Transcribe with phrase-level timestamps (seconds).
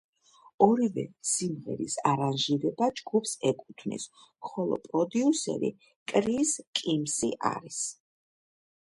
[0.67, 4.09] ორივე სიმღერის არანჟირება ჯგუფს ეკუთვნის,
[4.51, 5.73] ხოლო პროდიუსერი
[6.15, 7.83] კრის კიმსი არის.